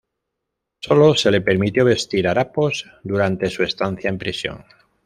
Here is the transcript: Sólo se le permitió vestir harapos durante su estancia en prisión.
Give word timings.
Sólo 0.79 1.13
se 1.15 1.29
le 1.29 1.41
permitió 1.41 1.85
vestir 1.85 2.27
harapos 2.27 2.87
durante 3.03 3.51
su 3.51 3.61
estancia 3.63 4.09
en 4.09 4.17
prisión. 4.17 4.65